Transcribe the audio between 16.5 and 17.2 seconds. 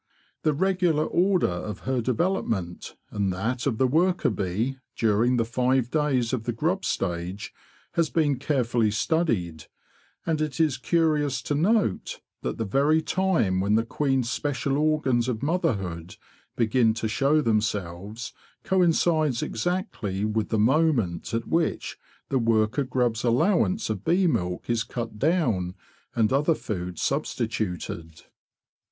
begin to